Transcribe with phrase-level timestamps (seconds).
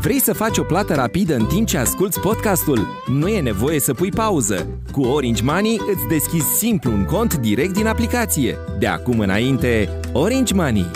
[0.00, 2.86] Vrei să faci o plată rapidă în timp ce asculti podcastul?
[3.06, 4.80] Nu e nevoie să pui pauză.
[4.92, 8.56] Cu Orange Money îți deschizi simplu un cont direct din aplicație.
[8.78, 10.90] De acum înainte, Orange Money.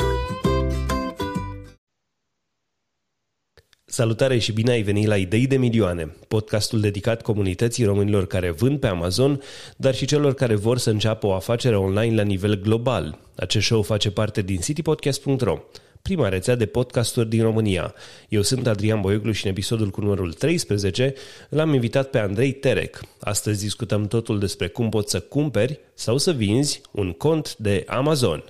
[3.84, 8.80] Salutare și bine ai venit la Idei de Milioane, podcastul dedicat comunității românilor care vând
[8.80, 9.40] pe Amazon,
[9.76, 13.18] dar și celor care vor să înceapă o afacere online la nivel global.
[13.36, 15.58] Acest show face parte din citypodcast.ro
[16.02, 17.94] prima rețea de podcasturi din România.
[18.28, 21.14] Eu sunt Adrian Boioglu și în episodul cu numărul 13
[21.48, 23.00] l-am invitat pe Andrei Terec.
[23.20, 28.44] Astăzi discutăm totul despre cum poți să cumperi sau să vinzi un cont de Amazon.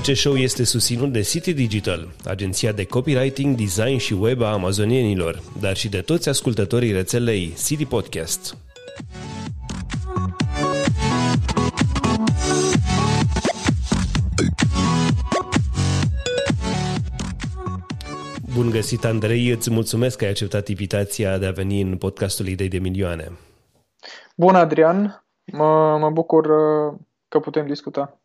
[0.00, 5.42] Acest show este susținut de City Digital, agenția de copywriting, design și web a amazonienilor,
[5.60, 8.56] dar și de toți ascultătorii rețelei City Podcast.
[18.54, 22.68] Bun găsit, Andrei, îți mulțumesc că ai acceptat invitația de a veni în podcastul Idei
[22.68, 23.32] de Milioane.
[24.36, 26.98] Bun, Adrian, mă, mă bucur uh,
[27.28, 28.19] că putem discuta.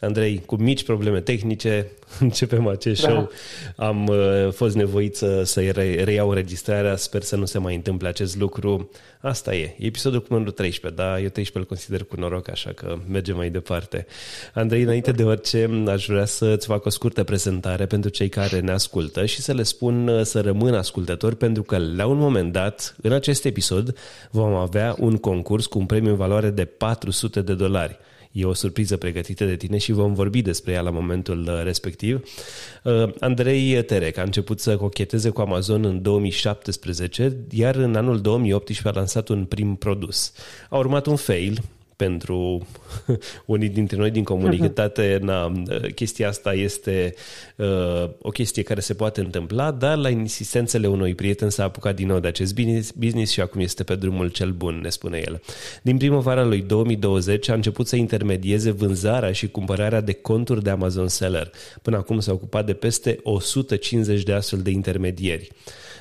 [0.00, 3.08] Andrei, cu mici probleme tehnice, începem acest da.
[3.08, 3.30] show.
[3.76, 8.08] Am uh, fost nevoit să, să re, reiau registrarea, sper să nu se mai întâmple
[8.08, 8.90] acest lucru.
[9.20, 12.72] Asta e, e episodul cu numărul 13, dar eu 13 îl consider cu noroc, așa
[12.72, 14.06] că mergem mai departe.
[14.54, 18.70] Andrei, înainte de orice, aș vrea să-ți fac o scurtă prezentare pentru cei care ne
[18.70, 22.96] ascultă și să le spun uh, să rămână ascultători, pentru că la un moment dat,
[23.02, 23.96] în acest episod,
[24.30, 27.98] vom avea un concurs cu un premiu în valoare de 400 de dolari.
[28.32, 32.22] E o surpriză pregătită de tine și vom vorbi despre ea la momentul uh, respectiv.
[32.84, 38.88] Uh, Andrei Terec a început să cocheteze cu Amazon în 2017, iar în anul 2018
[38.88, 40.32] a lansat un prim produs.
[40.68, 41.58] A urmat un fail,
[42.00, 42.66] pentru
[43.54, 45.18] unii dintre noi din comunitate.
[45.22, 45.52] Na,
[45.94, 47.14] chestia asta este
[47.56, 52.06] uh, o chestie care se poate întâmpla, dar la insistențele unui prieten s-a apucat din
[52.06, 55.42] nou de acest business, business și acum este pe drumul cel bun, ne spune el.
[55.82, 61.08] Din primăvara lui 2020 a început să intermedieze vânzarea și cumpărarea de conturi de Amazon
[61.08, 61.50] Seller.
[61.82, 65.50] Până acum s-a ocupat de peste 150 de astfel de intermedieri.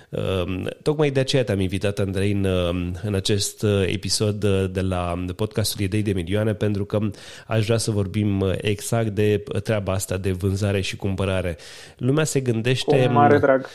[0.09, 4.81] Ehm, tocmai de aceea te-am invitat, Andrei, în, ehm, în acest uh, episod uh, de
[4.81, 6.99] la podcastul Idei de Milioane, pentru că
[7.47, 11.57] aș vrea să vorbim uh, exact de treaba asta de vânzare și cumpărare.
[11.97, 13.05] Lumea se gândește...
[13.05, 13.65] Cu mare drag.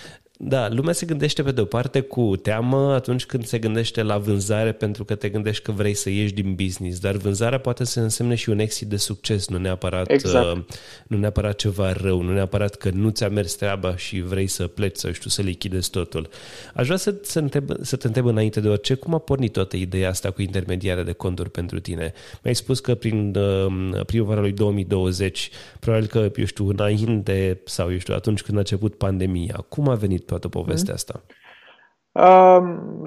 [0.47, 4.73] Da, lumea se gândește pe de-o parte cu teamă atunci când se gândește la vânzare
[4.73, 8.35] pentru că te gândești că vrei să ieși din business, dar vânzarea poate să însemne
[8.35, 10.57] și un exit de succes, nu neapărat, exact.
[10.57, 10.63] uh,
[11.07, 14.97] nu neapărat ceva rău, nu neapărat că nu ți-a mers treaba și vrei să pleci
[14.97, 16.29] sau știu să lichidezi totul.
[16.75, 19.77] Aș vrea să, să, întreb, să te întreb înainte de orice, cum a pornit toată
[19.77, 22.13] ideea asta cu intermediare de conturi pentru tine?
[22.43, 25.51] Mi-ai spus că prin uh, primăvara lui 2020,
[25.81, 29.95] probabil că, eu știu, înainte sau, eu știu, atunci când a început pandemia, cum a
[29.95, 31.21] venit toată povestea asta?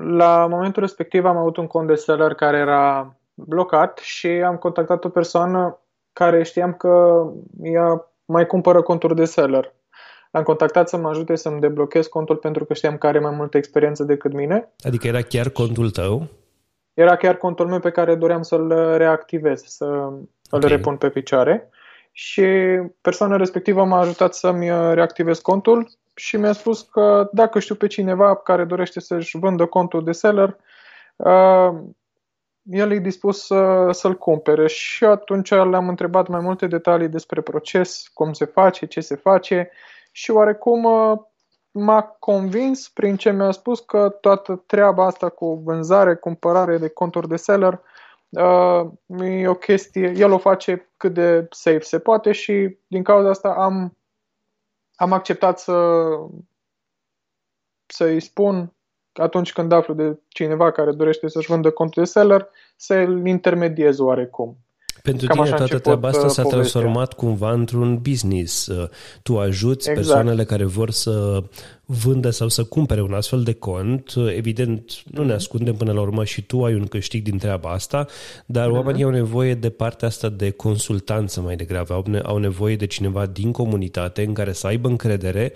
[0.07, 5.03] La momentul respectiv am avut un cont de seller care era blocat și am contactat
[5.03, 5.79] o persoană
[6.13, 7.23] care știam că
[7.61, 9.73] ea mai cumpără conturi de seller.
[10.31, 13.57] L-am contactat să mă ajute să-mi deblochez contul pentru că știam că are mai multă
[13.57, 14.73] experiență decât mine.
[14.83, 16.27] Adică era chiar contul tău?
[16.93, 20.19] Era chiar contul meu pe care doream să-l reactivez, să okay.
[20.49, 21.69] îl repun pe picioare.
[22.11, 22.43] Și
[23.01, 28.35] persoana respectivă m-a ajutat să-mi reactivez contul și mi-a spus că dacă știu pe cineva
[28.35, 30.57] care dorește să-și vândă contul de seller,
[31.15, 31.69] uh,
[32.63, 34.67] el e dispus să, să-l cumpere.
[34.67, 39.69] Și atunci le-am întrebat mai multe detalii despre proces, cum se face, ce se face.
[40.11, 41.17] Și oarecum uh,
[41.71, 47.27] m-a convins prin ce mi-a spus că toată treaba asta cu vânzare, cumpărare de conturi
[47.27, 47.81] de seller
[48.29, 48.85] uh,
[49.19, 53.49] e o chestie, el o face cât de safe se poate și din cauza asta
[53.49, 53.96] am
[54.97, 55.73] am acceptat să
[57.85, 58.75] să-i spun
[59.13, 64.57] atunci când aflu de cineva care dorește să-și vândă contul de seller, să-l intermediez oarecum.
[65.11, 66.59] Pentru Cam tine toată treaba asta uh, s-a povestea.
[66.59, 68.67] transformat cumva într-un business.
[68.67, 68.87] Uh,
[69.23, 69.95] tu ajuți exact.
[69.95, 71.43] persoanele care vor să
[71.85, 74.13] vândă sau să cumpere un astfel de cont.
[74.13, 77.69] Uh, evident, nu ne ascundem până la urmă și tu ai un câștig din treaba
[77.69, 78.05] asta,
[78.45, 78.71] dar uh-huh.
[78.71, 81.93] oamenii au nevoie de partea asta de consultanță mai degrabă.
[81.93, 85.53] Au, au nevoie de cineva din comunitate în care să aibă încredere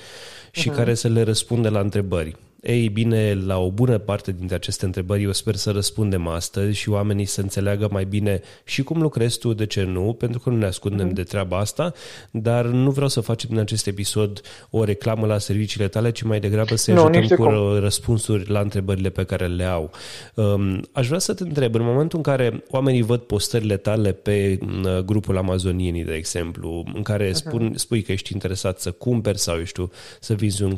[0.51, 0.75] și uh-huh.
[0.75, 2.35] care să le răspunde la întrebări.
[2.61, 6.89] Ei bine, la o bună parte dintre aceste întrebări eu sper să răspundem astăzi și
[6.89, 10.57] oamenii să înțeleagă mai bine și cum lucrezi tu, de ce nu, pentru că nu
[10.57, 11.13] ne ascundem mm-hmm.
[11.13, 11.93] de treaba asta,
[12.31, 16.39] dar nu vreau să facem din acest episod o reclamă la serviciile tale, ci mai
[16.39, 17.79] degrabă să no, ajutăm cu cum.
[17.79, 19.91] răspunsuri la întrebările pe care le au.
[20.35, 24.57] Um, aș vrea să te întreb, în momentul în care oamenii văd postările tale pe
[24.61, 27.35] uh, grupul amazonienii, de exemplu, în care mhm.
[27.35, 30.75] spun, spui că ești interesat să cumperi sau, eu știu, să vizi un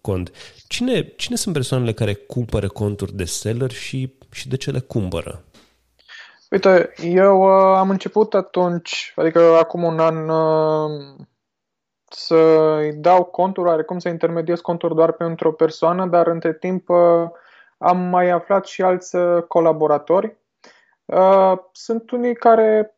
[0.00, 0.30] cont,
[0.68, 5.44] cine, cine sunt persoanele care cumpără conturi de seller și, și de ce le cumpără?
[6.50, 11.26] Uite, eu uh, am început atunci, adică acum un an, uh,
[12.08, 16.88] să-i dau conturi, are cum să intermediez conturi doar pentru o persoană, dar între timp
[16.88, 17.28] uh,
[17.78, 20.36] am mai aflat și alți uh, colaboratori.
[21.04, 22.96] Uh, sunt unii care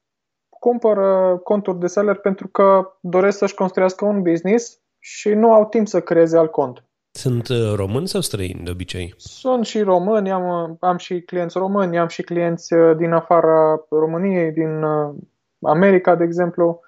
[0.49, 5.88] cumpără conturi de seller pentru că doresc să-și construiască un business și nu au timp
[5.88, 6.85] să creeze alt cont.
[7.10, 9.14] Sunt uh, români sau străini de obicei?
[9.16, 14.52] Sunt și români, am, am și clienți români, am și clienți uh, din afara României,
[14.52, 15.14] din uh,
[15.62, 16.81] America, de exemplu.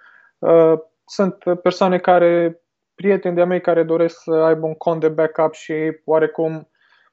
[1.04, 2.62] Sunt persoane care,
[2.94, 5.74] prieteni de-a mei care doresc să aibă un cont de backup și
[6.04, 6.70] oarecum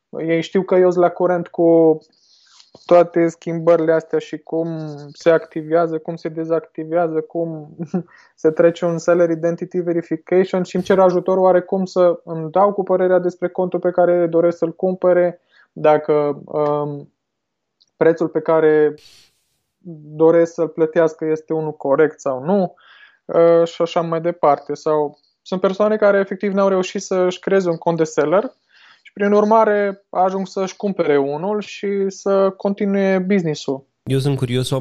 [0.09, 1.97] ei știu că eu sunt la curent cu
[2.85, 4.77] toate schimbările astea și cum
[5.13, 7.75] se activează, cum se dezactivează, cum
[8.35, 12.83] se trece un seller identity verification și îmi cer ajutor oarecum să îmi dau cu
[12.83, 15.41] părerea despre contul pe care doresc să-l cumpere,
[15.71, 17.13] dacă um,
[17.97, 18.95] prețul pe care
[20.15, 22.75] doresc să-l plătească este unul corect sau nu
[23.25, 24.73] uh, și așa mai departe.
[24.73, 28.51] Sau sunt persoane care efectiv n-au reușit să-și creeze un cont de seller
[29.17, 33.85] prin urmare, ajung să-și cumpere unul și să continue business-ul.
[34.03, 34.71] Eu sunt curios,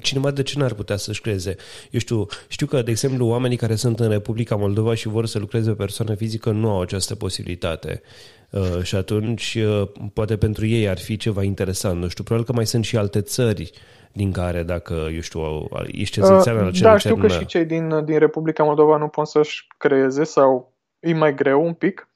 [0.00, 1.56] cineva de ce n-ar putea să-și creeze?
[1.90, 5.38] Eu știu, știu că, de exemplu, oamenii care sunt în Republica Moldova și vor să
[5.38, 8.02] lucreze pe persoană fizică nu au această posibilitate.
[8.50, 12.00] Uh, și atunci, uh, poate pentru ei ar fi ceva interesant.
[12.00, 13.70] Nu știu, probabil că mai sunt și alte țări
[14.12, 18.18] din care, dacă, eu știu, ești cetățean uh, Da, știu că și cei din, din
[18.18, 22.08] Republica Moldova nu pot să-și creeze sau e mai greu un pic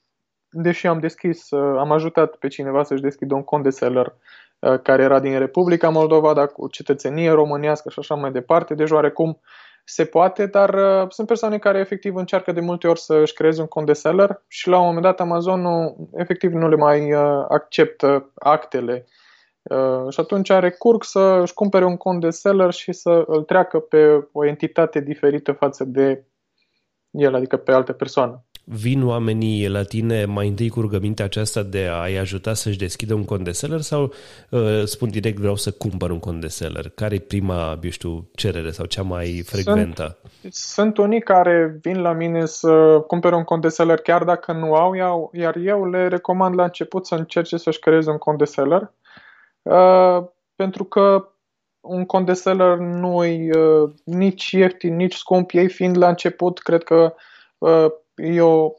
[0.51, 4.15] deși am deschis, uh, am ajutat pe cineva să-și deschidă un cont de seller
[4.59, 8.91] uh, care era din Republica Moldova, dar cu cetățenie românească și așa mai departe, deci
[8.91, 9.41] oarecum
[9.85, 13.67] se poate, dar uh, sunt persoane care efectiv încearcă de multe ori să-și creeze un
[13.67, 15.65] cont de seller și la un moment dat Amazon
[16.15, 17.11] efectiv nu le mai
[17.49, 19.07] acceptă actele.
[20.09, 24.29] Și atunci recurg să își cumpere un cont de seller și să îl treacă pe
[24.33, 26.25] o entitate diferită față de
[27.11, 31.89] el, adică pe altă persoană vin oamenii la tine mai întâi cu rugămintea aceasta de
[31.93, 34.13] a-i ajuta să-și deschidă un cont de seller sau
[34.51, 36.89] uh, spun direct vreau să cumpăr un cont de seller?
[36.89, 40.19] Care e prima, eu știu, cerere sau cea mai frecventă?
[40.41, 44.53] Sunt, sunt unii care vin la mine să cumpere un cont de seller chiar dacă
[44.53, 48.39] nu au, iau, iar eu le recomand la început să încerce să-și creeze un cont
[48.39, 48.93] de seller
[49.63, 50.25] uh,
[50.57, 51.29] pentru că
[51.81, 55.51] un cont de seller nu e uh, nici ieftin, nici scump.
[55.53, 57.15] Ei fiind la început, cred că
[57.59, 58.71] uh, e o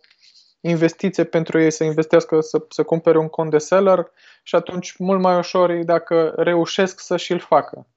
[0.62, 4.12] investiție pentru ei să investească, să, să cumpere un cont de seller
[4.44, 7.88] și atunci mult mai ușor e dacă reușesc să și-l facă.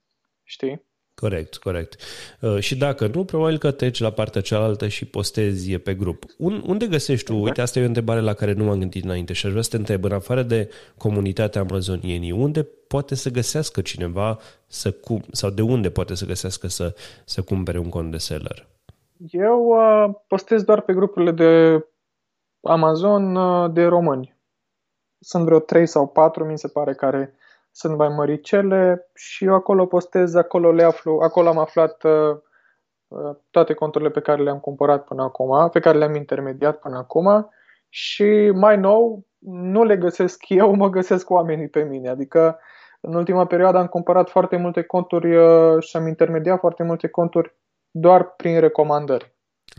[0.43, 0.85] Știi?
[1.15, 2.01] Corect, corect.
[2.39, 6.23] Uh, și dacă nu, probabil că treci la partea cealaltă și postezi pe grup.
[6.37, 7.31] Un, unde găsești tu?
[7.31, 7.47] Exact.
[7.47, 9.69] Uite, asta e o întrebare la care nu m-am gândit înainte și aș vrea să
[9.69, 15.49] te întreb, în afară de comunitatea amazonienii, unde poate să găsească cineva să cum, sau
[15.49, 16.95] de unde poate să găsească să,
[17.25, 18.67] să cumpere un cont de seller?
[19.17, 21.85] Eu uh, postez doar pe grupurile de
[22.61, 24.35] Amazon uh, de români.
[25.19, 27.33] Sunt vreo 3 sau 4, mi se pare, care
[27.71, 32.37] sunt mai măricele și eu acolo postez, acolo le aflu, acolo am aflat uh,
[33.07, 37.49] uh, toate conturile pe care le-am cumpărat până acum, pe care le-am intermediat până acum
[37.89, 42.09] și mai nou nu le găsesc eu, mă găsesc oamenii pe mine.
[42.09, 42.59] Adică
[43.01, 47.55] în ultima perioadă am cumpărat foarte multe conturi uh, și am intermediat foarte multe conturi
[47.97, 49.33] doar prin recomandări.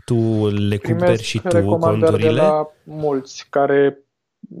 [0.05, 2.29] Tu le cumperi și tu recomandări conturile?
[2.29, 3.99] de la mulți care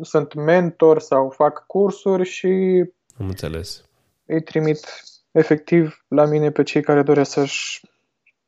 [0.01, 2.47] sunt mentori sau fac cursuri și
[3.19, 3.83] am înțeles.
[4.25, 4.79] îi trimit
[5.31, 7.81] efectiv la mine pe cei care doresc să-și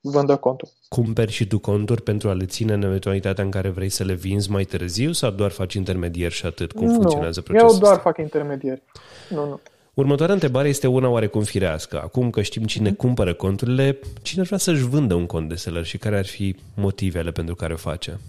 [0.02, 0.70] vândă contul.
[0.90, 4.14] Cumperi și tu conturi pentru a le ține în eventualitatea în care vrei să le
[4.14, 6.72] vinzi mai târziu sau doar faci intermedieri și atât?
[6.72, 8.04] Cum nu, funcționează procesul eu doar ăsta?
[8.04, 8.82] fac intermedieri.
[9.30, 9.60] Nu, nu.
[10.00, 12.02] Următoarea întrebare este una oarecum firească.
[12.04, 12.98] Acum că știm cine mm-hmm.
[12.98, 16.56] cumpără conturile, cine ar vrea să-și vândă un cont de seller și care ar fi
[16.76, 18.20] motivele pentru care o face?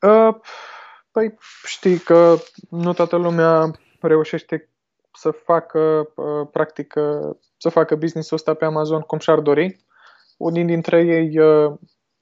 [0.00, 0.34] Uh,
[1.10, 1.34] păi
[1.64, 2.36] știi că
[2.70, 3.70] nu toată lumea
[4.00, 4.68] reușește
[5.12, 5.78] să facă,
[6.14, 9.84] uh, practic, uh, să facă business-ul ăsta pe Amazon cum și-ar dori.
[10.36, 11.72] Unii dintre ei uh,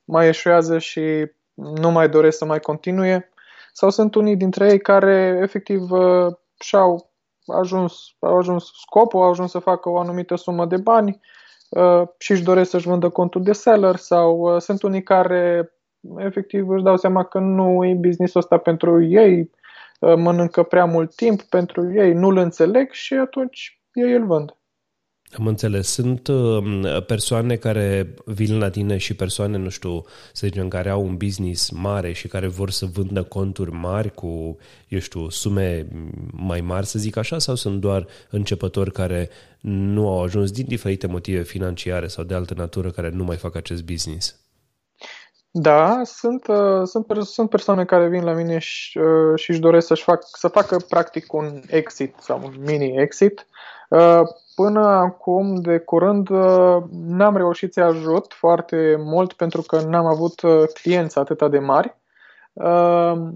[0.05, 3.33] mai eșuează și nu mai doresc să mai continue
[3.73, 7.10] sau sunt unii dintre ei care efectiv uh, și-au
[7.53, 11.21] ajuns, au ajuns scopul, au ajuns să facă o anumită sumă de bani
[11.69, 15.73] uh, și își doresc să-și vândă contul de seller sau uh, sunt unii care
[16.17, 19.51] efectiv își dau seama că nu e businessul ăsta pentru ei,
[20.17, 24.55] mănâncă prea mult timp pentru ei, nu-l înțeleg și atunci ei îl vând.
[25.39, 25.89] Am înțeles.
[25.89, 31.03] Sunt uh, persoane care vin la tine și persoane, nu știu, să zicem, care au
[31.03, 34.57] un business mare și care vor să vândă conturi mari cu,
[34.89, 35.87] eu știu, sume
[36.33, 39.29] mai mari, să zic așa, sau sunt doar începători care
[39.61, 43.57] nu au ajuns din diferite motive financiare sau de altă natură care nu mai fac
[43.57, 44.41] acest business?
[45.51, 49.87] Da, sunt, uh, sunt, sunt persoane care vin la mine și, uh, și își doresc
[49.87, 53.47] să-și fac, să facă practic un exit sau un mini-exit.
[53.89, 54.21] Uh,
[54.63, 60.41] Până acum, de curând, uh, n-am reușit să ajut foarte mult pentru că n-am avut
[60.43, 61.97] uh, clienți atât de mari.
[62.53, 63.29] Uh,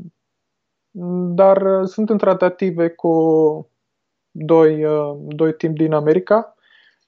[1.35, 3.13] dar sunt în tratative cu
[4.31, 4.85] doi,
[5.27, 6.55] doi timp din America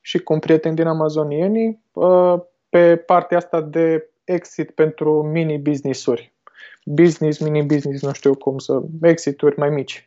[0.00, 1.82] și cu un prieten din amazonienii
[2.68, 6.34] pe partea asta de exit pentru mini-business-uri.
[6.84, 8.82] Business, mini-business, nu știu cum să...
[9.02, 10.05] exit-uri mai mici.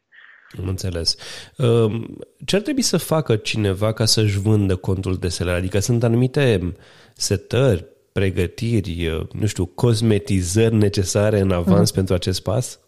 [0.57, 1.15] Am înțeles.
[1.57, 5.55] Ehm, ce ar trebui să facă cineva ca să-și vândă contul de seller?
[5.55, 6.73] Adică sunt anumite
[7.13, 11.95] setări, pregătiri, nu știu, cosmetizări necesare în avans mm.
[11.95, 12.79] pentru acest pas?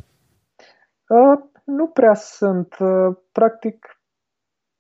[1.07, 2.75] Uh, nu prea sunt.
[2.79, 4.01] Uh, practic,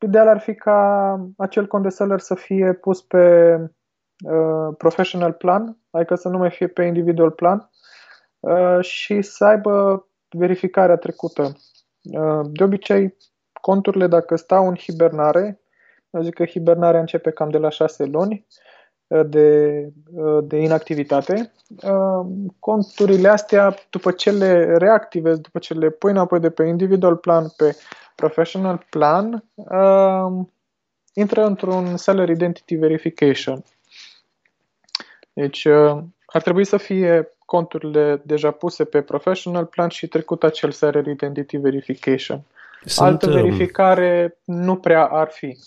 [0.05, 3.55] ideal ar fi ca acel cont de seller să fie pus pe
[4.25, 7.69] uh, professional plan, adică să nu mai fie pe individual plan
[8.39, 11.70] uh, și să aibă verificarea trecută Uh,
[12.43, 13.17] de obicei,
[13.61, 15.61] conturile, dacă stau în hibernare,
[16.11, 18.45] eu zic că hibernarea începe cam de la 6 luni
[19.07, 21.51] uh, de, uh, de inactivitate.
[22.59, 27.47] Conturile astea, după ce le reactivezi, după ce le pui înapoi de pe individual plan
[27.57, 27.75] pe
[28.15, 29.43] professional plan,
[31.13, 33.63] intră într-un seller identity verification.
[35.33, 35.67] Deci
[36.31, 41.57] ar trebui să fie conturile deja puse pe professional plan și trecut acel seller identity
[41.57, 42.43] verification.
[42.85, 45.57] Sunt, Altă um, verificare nu prea ar fi.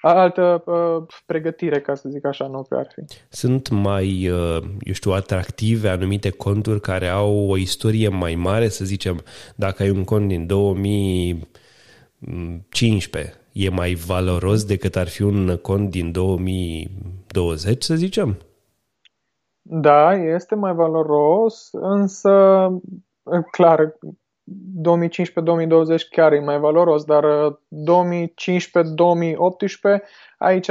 [0.00, 3.00] Altă uh, pregătire, ca să zic așa, nu prea ar fi.
[3.28, 8.84] Sunt mai, uh, eu știu, atractive anumite conturi care au o istorie mai mare, să
[8.84, 9.22] zicem,
[9.54, 16.12] dacă ai un cont din 2015, e mai valoros decât ar fi un cont din
[16.12, 18.38] 2020, să zicem?
[19.68, 22.68] Da, este mai valoros, însă,
[23.50, 23.96] clar, 2015-2020
[26.10, 27.28] chiar e mai valoros, dar 2015-2018
[30.38, 30.70] aici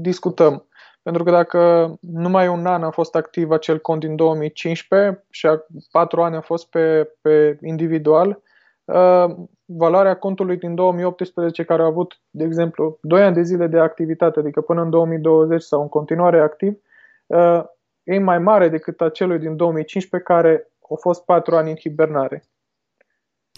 [0.00, 0.66] discutăm.
[1.02, 5.64] Pentru că dacă numai un an a fost activ acel cont din 2015 și a
[5.90, 8.42] patru ani a fost pe, pe individual,
[8.84, 13.78] uh, valoarea contului din 2018 care a avut, de exemplu, 2 ani de zile de
[13.78, 16.78] activitate, adică până în 2020 sau în continuare activ,
[17.26, 17.64] uh,
[18.06, 22.44] e mai mare decât acelui din 2015 care au fost patru ani în hibernare.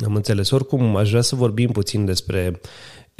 [0.06, 0.50] Am înțeles.
[0.50, 2.60] Oricum, aș vrea să vorbim puțin despre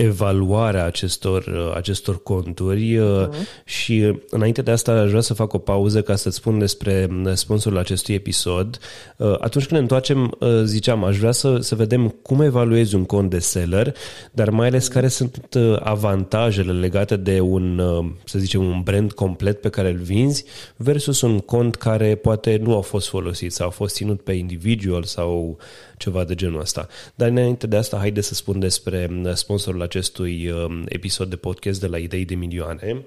[0.00, 3.64] evaluarea acestor, uh, acestor conturi uh-huh.
[3.64, 7.32] și înainte de asta aș vrea să fac o pauză ca să-ți spun despre uh,
[7.32, 8.78] sponsorul acestui episod.
[9.16, 13.30] Uh, atunci când ne întoarcem, ziceam, aș vrea să, să vedem cum evaluezi un cont
[13.30, 13.94] de seller,
[14.32, 17.82] dar mai ales care sunt avantajele legate de un,
[18.24, 20.44] să zicem, un brand complet pe care îl vinzi
[20.76, 25.02] versus un cont care poate nu a fost folosit sau a fost ținut pe individual
[25.02, 25.58] sau
[25.98, 26.88] ceva de genul ăsta.
[27.14, 31.86] Dar înainte de asta, haide să spun despre sponsorul acestui um, episod de podcast de
[31.86, 33.06] la Idei de Milioane.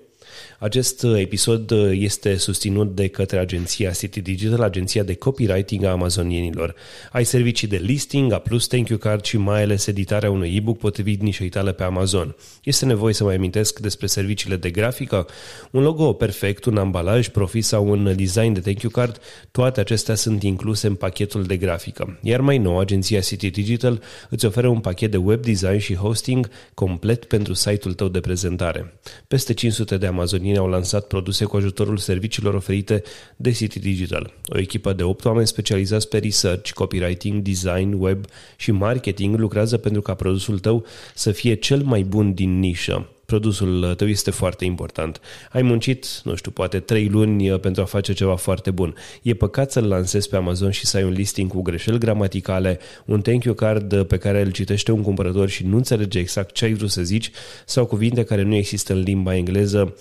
[0.60, 5.90] Acest uh, episod uh, este susținut de către agenția City Digital, agenția de copywriting a
[5.90, 6.76] amazonienilor.
[7.12, 10.78] Ai servicii de listing, A plus thank you card și mai ales editarea unui e-book
[10.78, 12.36] potrivit nișei tale pe Amazon.
[12.64, 15.28] Este nevoie să mai amintesc despre serviciile de grafică,
[15.72, 19.20] un logo perfect, un ambalaj, profit sau un design de thank you card,
[19.52, 22.20] toate acestea sunt incluse în pachetul de grafică.
[22.22, 26.50] Iar mai nou, agenția City Digital îți oferă un pachet de web design și hosting
[26.74, 28.94] complet pentru site-ul tău de prezentare.
[29.28, 33.04] Peste 500 de amazonieni au lansat produse cu ajutorul serviciilor oferite
[33.36, 34.34] de City Digital.
[34.48, 38.26] O echipă de 8 oameni specializați pe research, copywriting, design, web
[38.56, 40.86] și marketing lucrează pentru ca produsul tău
[41.16, 45.22] să fie cel mai bun din nișă produsul tău este foarte important.
[45.52, 48.96] Ai muncit, nu știu, poate trei luni pentru a face ceva foarte bun.
[49.22, 53.22] E păcat să-l lansezi pe Amazon și să ai un listing cu greșeli gramaticale, un
[53.22, 56.74] thank you card pe care îl citește un cumpărător și nu înțelege exact ce ai
[56.74, 57.32] vrut să zici
[57.66, 59.96] sau cuvinte care nu există în limba engleză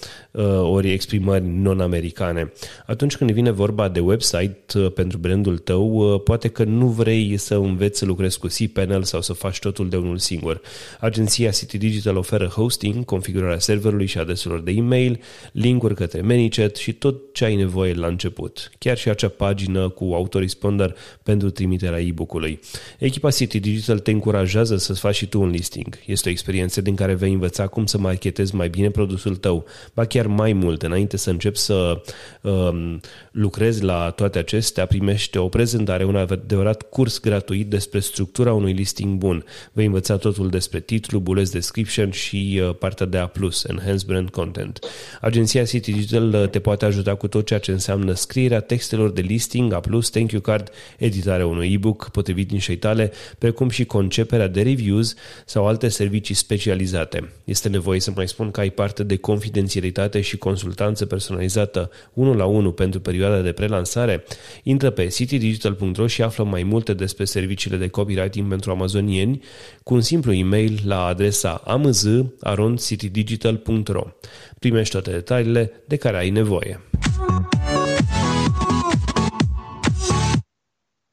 [0.61, 2.53] ori exprimări non-americane.
[2.87, 7.99] Atunci când vine vorba de website pentru brandul tău, poate că nu vrei să înveți
[7.99, 10.61] să lucrezi cu cPanel sau să faci totul de unul singur.
[11.01, 15.21] Agenția City Digital oferă hosting, configurarea serverului și adreselor de e-mail,
[15.53, 18.71] linkuri către ManyChat și tot ce ai nevoie la început.
[18.79, 22.61] Chiar și acea pagină cu autoresponder pentru trimiterea e-book-ului.
[22.99, 25.99] Echipa City Digital te încurajează să-ți faci și tu un listing.
[26.07, 30.05] Este o experiență din care vei învăța cum să marketezi mai bine produsul tău, ba
[30.05, 30.83] chiar mai mult.
[30.83, 32.03] Înainte să începi să
[32.43, 33.01] um,
[33.33, 39.19] lucrezi la toate acestea, primește o prezentare, un adevărat curs gratuit despre structura unui listing
[39.19, 39.45] bun.
[39.73, 43.31] Vei învăța totul despre titlu, bullets description și uh, partea de A+,
[43.67, 44.79] Enhanced Brand Content.
[45.21, 49.21] Agenția City Digital uh, te poate ajuta cu tot ceea ce înseamnă scrierea textelor de
[49.21, 54.63] listing, A+, thank you card, editarea unui e-book potrivit nișei tale, precum și conceperea de
[54.63, 55.15] reviews
[55.47, 57.33] sau alte servicii specializate.
[57.45, 62.45] Este nevoie să mai spun că ai parte de confidențialitate și consultanță personalizată 1 la
[62.45, 64.25] 1 pentru perioada de prelansare?
[64.63, 69.43] Intră pe citydigital.ro și află mai multe despre serviciile de copywriting pentru amazonieni
[69.83, 71.61] cu un simplu e-mail la adresa
[73.01, 74.03] amz.citydigital.ro.
[74.59, 76.81] Primești toate detaliile de care ai nevoie.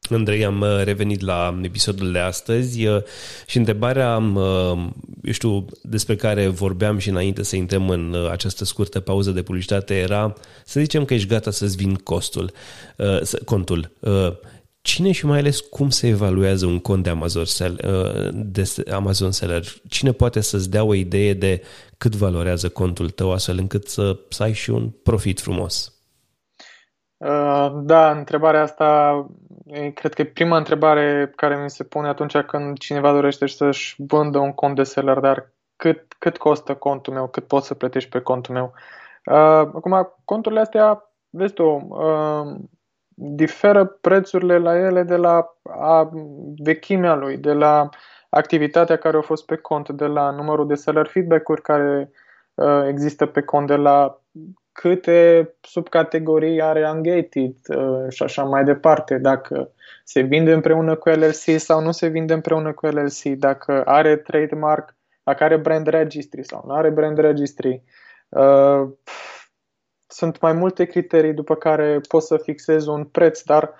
[0.09, 3.03] Andrei, am uh, revenit la episodul de astăzi uh,
[3.45, 4.77] și întrebarea, uh,
[5.23, 9.93] eu știu, despre care vorbeam și înainte să intrăm în această scurtă pauză de publicitate
[9.95, 10.33] era
[10.65, 12.51] să zicem că ești gata să-ți vin costul,
[13.45, 13.91] contul.
[14.87, 17.43] Cine și mai ales cum se evaluează un cont de Amazon,
[18.33, 19.63] de Amazon Seller?
[19.89, 21.61] Cine poate să-ți dea o idee de
[21.97, 25.93] cât valorează contul tău astfel încât să, să ai și un profit frumos?
[27.73, 29.25] Da, întrebarea asta
[29.93, 34.37] cred că e prima întrebare care mi se pune atunci când cineva dorește să-și vândă
[34.37, 38.19] un cont de seller, dar cât, cât costă contul meu, cât poți să plătești pe
[38.19, 38.73] contul meu.
[39.75, 41.87] Acum, conturile astea, vezi tu,
[43.19, 46.09] diferă prețurile la ele de la a,
[46.57, 47.89] vechimea lui, de la
[48.29, 52.11] activitatea care a fost pe cont, de la numărul de seller feedback-uri care
[52.53, 54.21] uh, există pe cont, de la
[54.71, 59.71] câte subcategorii are Ungated uh, și așa mai departe, dacă
[60.03, 64.95] se vinde împreună cu LLC sau nu se vinde împreună cu LLC, dacă are trademark,
[65.23, 67.83] dacă are brand registry sau nu are brand registry.
[68.29, 68.87] Uh,
[70.07, 73.73] sunt mai multe criterii după care poți să fixezi un preț, dar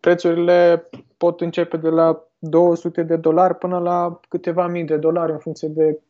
[0.00, 5.38] prețurile pot începe de la 200 de dolari până la câteva mii de dolari în
[5.38, 6.00] funcție de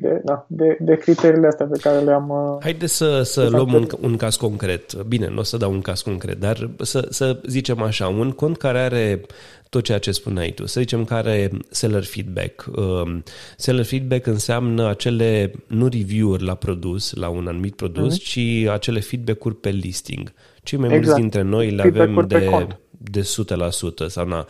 [0.00, 2.28] de, da, de, de criteriile astea pe care le-am...
[2.28, 5.02] Uh, Haideți să, să luăm un, un caz concret.
[5.02, 8.56] Bine, nu o să dau un caz concret, dar să, să zicem așa, un cont
[8.56, 9.20] care are
[9.68, 10.66] tot ceea ce spuneai tu.
[10.66, 12.64] Să zicem că are seller feedback.
[12.76, 13.22] Um,
[13.56, 18.22] seller feedback înseamnă acele, nu review-uri la produs, la un anumit produs, mm-hmm.
[18.22, 20.32] ci acele feedback-uri pe listing.
[20.62, 21.04] Cei mai exact.
[21.04, 24.46] mulți dintre noi le avem de, de 100% sau na,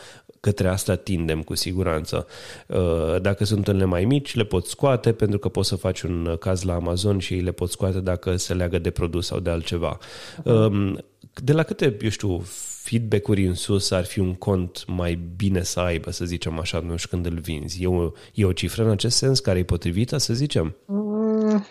[0.46, 2.26] către asta tindem cu siguranță.
[2.66, 6.36] Uh, dacă sunt unele mai mici, le poți scoate pentru că poți să faci un
[6.40, 9.98] caz la Amazon și le poți scoate dacă se leagă de produs sau de altceva.
[10.44, 11.04] Um,
[11.34, 12.42] de la câte, eu știu,
[12.82, 16.96] feedback-uri în sus ar fi un cont mai bine să aibă, să zicem așa, nu
[16.96, 17.82] știu când îl vinzi?
[17.82, 20.76] E o, e o cifră în acest sens care e potrivită, să zicem?
[20.84, 21.66] Mm,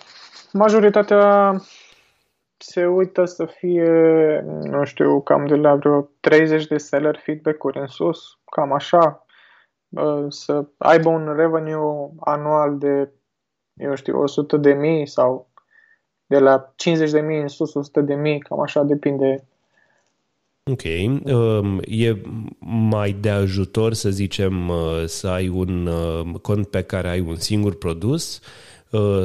[0.52, 1.22] majoritatea
[2.58, 3.90] se uită să fie,
[4.64, 9.26] nu știu, cam de la vreo 30 de seller feedback-uri în sus, cam așa,
[10.28, 13.10] să aibă un revenue anual de,
[13.74, 15.50] eu știu, 100 de mii sau
[16.26, 19.48] de la 50 de mii în sus 100 de mii, cam așa depinde.
[20.72, 20.84] Ok.
[21.34, 22.22] Um, e
[22.90, 27.36] mai de ajutor, să zicem, uh, să ai un uh, cont pe care ai un
[27.36, 28.66] singur produs Uh,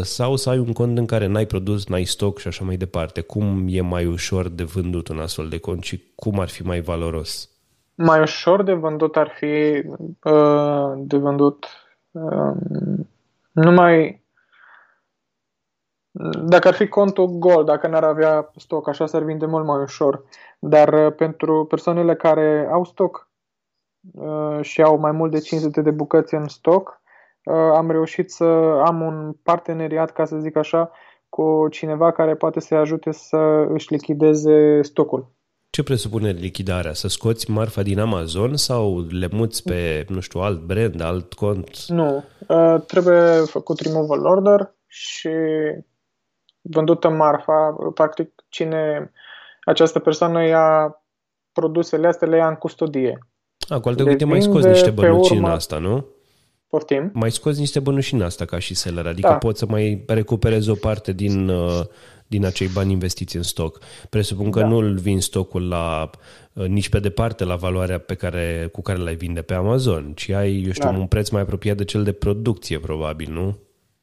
[0.03, 3.21] sau să ai un cont în care n-ai produs, n-ai stoc și așa mai departe.
[3.21, 6.81] Cum e mai ușor de vândut un astfel de cont și cum ar fi mai
[6.81, 7.51] valoros?
[7.95, 9.83] Mai ușor de vândut ar fi
[10.23, 11.67] uh, de vândut
[12.11, 12.53] uh,
[13.53, 14.23] numai
[16.45, 20.25] dacă ar fi contul gol, dacă n-ar avea stoc, așa s-ar vinde mult mai ușor.
[20.59, 23.29] Dar uh, pentru persoanele care au stoc
[24.13, 27.00] uh, și au mai mult de 500 de bucăți în stoc, Uh,
[27.53, 28.45] am reușit să
[28.85, 30.91] am un parteneriat, ca să zic așa,
[31.29, 35.33] cu cineva care poate să-i ajute să își lichideze stocul.
[35.71, 36.93] Ce presupune lichidarea?
[36.93, 41.85] Să scoți marfa din Amazon sau le muți pe, nu știu, alt brand, alt cont?
[41.87, 42.25] Nu.
[42.49, 45.31] Uh, trebuie făcut removal order și
[46.61, 49.13] vândută marfa, practic cine
[49.65, 50.97] această persoană ia
[51.53, 53.19] produsele astea, le ia în custodie.
[53.69, 55.47] A, cu alte cuvinte, mai scoți niște bănuți urmă...
[55.47, 56.07] în asta, nu?
[56.71, 57.11] Poftim?
[57.15, 59.37] Mai scoți niște bănuși în asta ca și seller, adică da.
[59.37, 61.81] poți să mai recuperezi o parte din, uh,
[62.27, 63.79] din acei bani investiți în stoc.
[64.11, 64.67] Presupun că da.
[64.67, 66.11] nu-l vin stocul la
[66.53, 70.29] uh, nici pe departe la valoarea pe care, cu care l-ai vinde pe Amazon, ci
[70.29, 70.99] ai, eu știu, da.
[70.99, 73.57] un preț mai apropiat de cel de producție, probabil, nu?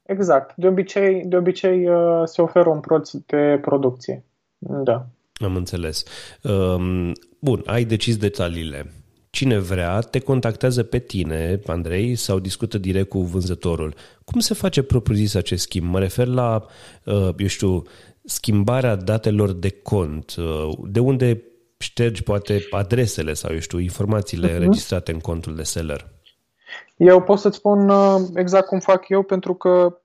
[0.04, 0.56] Exact.
[0.56, 4.24] De obicei, de obicei uh, se oferă un preț de producție.
[4.58, 5.06] Da.
[5.34, 6.04] Am înțeles.
[6.44, 8.92] Um, bun, ai decis detaliile.
[9.38, 13.94] Cine vrea, te contactează pe tine, Andrei, sau discută direct cu vânzătorul.
[14.26, 15.92] Cum se face propriu-zis acest schimb?
[15.92, 16.66] Mă refer la,
[17.06, 17.84] uh, eu știu,
[18.24, 20.36] schimbarea datelor de cont.
[20.38, 21.44] Uh, de unde
[21.78, 24.56] ștergi, poate, adresele sau, eu știu, informațiile uh-huh.
[24.56, 26.10] înregistrate în contul de seller?
[26.96, 27.92] Eu pot să-ți spun
[28.36, 29.98] exact cum fac eu, pentru că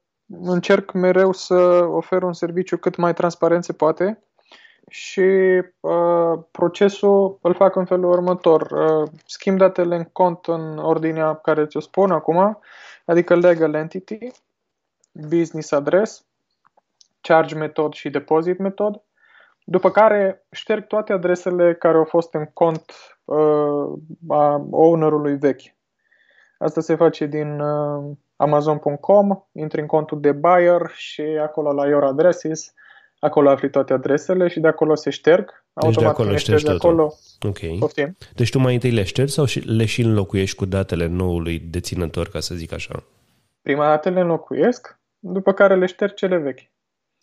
[0.43, 1.55] încerc mereu să
[1.91, 4.23] ofer un serviciu cât mai transparent se poate
[4.89, 5.21] și
[5.81, 8.71] uh, procesul îl fac în felul următor.
[8.71, 12.59] Uh, schimb datele în cont în ordinea care ți-o spun acum,
[13.05, 14.19] adică legal entity,
[15.13, 16.25] business address,
[17.21, 19.03] charge method și deposit method,
[19.65, 22.85] după care șterg toate adresele care au fost în cont
[23.25, 23.93] uh,
[24.29, 25.75] a ownerului vechi.
[26.59, 32.05] Asta se face din uh, amazon.com, intri în contul de buyer și acolo la your
[32.05, 32.75] addresses
[33.23, 35.45] acolo afli toate adresele și de acolo se șterg.
[35.45, 37.15] Deci Automat de acolo ștergi de acolo.
[37.41, 37.79] Ok.
[37.79, 38.17] Poftim.
[38.35, 42.41] Deci tu mai întâi le ștergi sau le și înlocuiești cu datele noului deținător, ca
[42.41, 43.05] să zic așa?
[43.63, 46.71] Prima dată le înlocuiesc, după care le șterg cele vechi.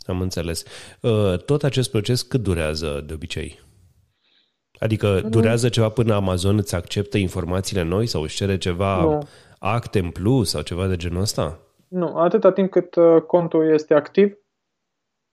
[0.05, 0.63] Am înțeles.
[1.01, 3.59] Uh, tot acest proces cât durează de obicei?
[4.79, 5.29] Adică mm.
[5.29, 9.27] durează ceva până Amazon îți acceptă informațiile noi sau își cere ceva nu.
[9.59, 11.59] acte în plus sau ceva de genul ăsta?
[11.87, 14.37] Nu, atâta timp cât uh, contul este activ,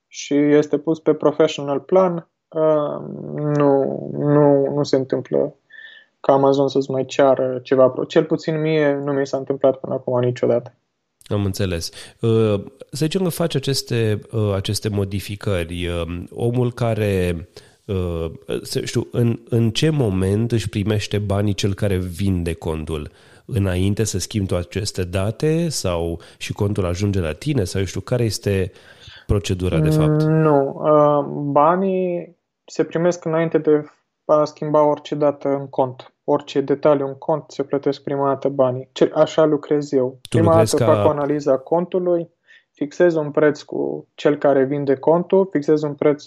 [0.08, 3.00] și este pus pe professional plan, uh,
[3.56, 5.54] nu, nu, nu se întâmplă
[6.20, 7.94] ca Amazon să-ți mai ceară ceva.
[8.08, 10.74] Cel puțin mie nu mi s-a întâmplat până acum niciodată.
[11.26, 11.90] Am înțeles.
[12.20, 15.88] Uh, să zicem că faci aceste, uh, aceste modificări.
[16.30, 17.48] Omul care,
[18.84, 23.10] știu, în, în ce moment își primește banii cel care vinde contul?
[23.44, 27.64] Înainte să schimbi toate aceste date sau și contul ajunge la tine?
[27.64, 28.95] Sau eu știu, care este uh,
[29.26, 30.22] procedura, de fapt?
[30.22, 30.74] Mm, nu.
[30.74, 33.84] Uh, banii se primesc înainte de
[34.24, 36.12] a schimba orice dată în cont.
[36.24, 38.88] Orice detaliu în cont se plătesc prima dată banii.
[39.14, 40.18] Așa lucrez eu.
[40.28, 40.84] Tu prima dată ca...
[40.84, 42.30] fac o analiză a contului,
[42.72, 46.24] fixez un preț cu cel care vinde contul, fixez un preț,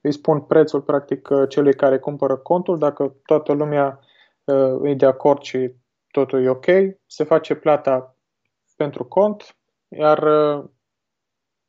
[0.00, 4.00] îi spun prețul practic uh, celui care cumpără contul, dacă toată lumea
[4.44, 5.70] uh, e de acord și
[6.10, 6.66] totul e ok,
[7.06, 8.16] se face plata
[8.76, 9.56] pentru cont,
[9.88, 10.24] iar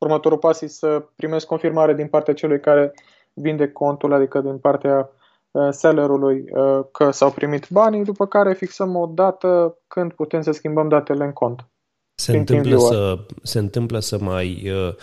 [0.00, 2.92] următorul pas e să primesc confirmare din partea celui care
[3.32, 5.10] vinde contul, adică din partea
[5.50, 10.50] uh, sellerului uh, că s-au primit banii, după care fixăm o dată când putem să
[10.52, 11.66] schimbăm datele în cont.
[12.14, 14.94] Se, întâmplă să, se întâmplă să mai uh,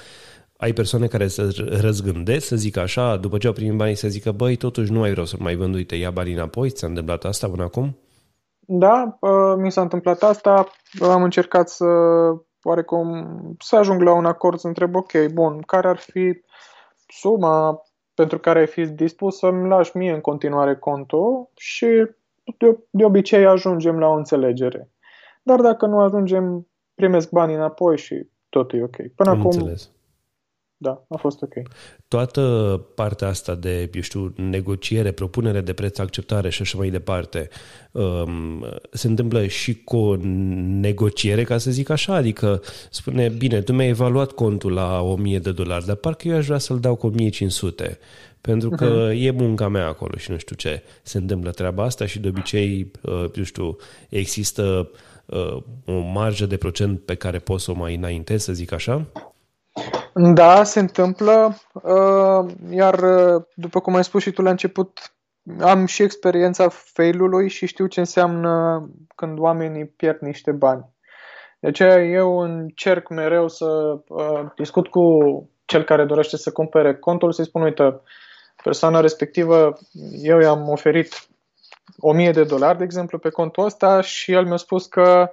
[0.58, 1.50] ai persoane care să
[1.82, 5.10] răzgândesc, să zic așa, după ce au primit banii, să zică, băi, totuși nu mai
[5.10, 7.98] vreau să mai vând, uite, ia banii înapoi, ți-a întâmplat asta până acum?
[8.60, 10.68] Da, uh, mi s-a întâmplat asta,
[11.02, 11.86] am încercat să
[12.68, 13.28] oarecum
[13.60, 16.42] să ajung la un acord, să întreb, ok, bun, care ar fi
[17.08, 17.82] suma
[18.14, 21.86] pentru care ai fi dispus să-mi lași mie în continuare contul și
[22.58, 24.90] de, de obicei ajungem la o înțelegere.
[25.44, 28.96] Dar dacă nu ajungem, primesc banii înapoi și tot e ok.
[29.16, 29.92] Până Am acum, înțeles.
[30.80, 31.54] Da, a fost ok.
[32.08, 32.42] Toată
[32.96, 37.50] partea asta de, eu știu, negociere, propunere de preț, acceptare și așa mai departe,
[37.92, 40.16] um, se întâmplă și cu o
[40.80, 45.52] negociere, ca să zic așa, adică spune, bine, tu mi-ai evaluat contul la 1000 de
[45.52, 47.98] dolari, dar parcă eu aș vrea să-l dau cu 1500,
[48.42, 49.16] pentru că uh-huh.
[49.16, 50.84] e munca mea acolo și nu știu ce.
[51.04, 53.76] Se întâmplă treaba asta și de obicei, uh, eu știu,
[54.10, 54.90] există
[55.26, 59.08] uh, o marjă de procent pe care poți să o mai înaintezi, să zic așa?
[60.20, 65.14] Da, se întâmplă, uh, iar uh, după cum ai spus și tu la început,
[65.60, 70.86] am și experiența failului și știu ce înseamnă când oamenii pierd niște bani.
[71.60, 75.10] De aceea eu încerc mereu să uh, discut cu
[75.66, 78.02] cel care dorește să cumpere contul, să-i spun, uite,
[78.64, 79.74] persoana respectivă,
[80.22, 81.28] eu i-am oferit
[81.98, 85.32] 1000 de dolari, de exemplu, pe contul ăsta și el mi-a spus că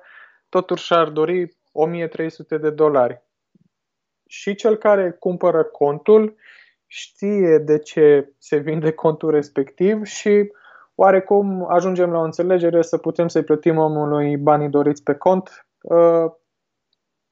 [0.49, 3.23] totuși ar dori 1300 de dolari
[4.35, 6.37] și cel care cumpără contul
[6.87, 10.53] știe de ce se vinde contul respectiv și
[10.95, 16.31] oarecum ajungem la o înțelegere să putem să-i plătim omului banii doriți pe cont uh,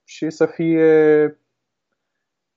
[0.05, 1.37] și să fie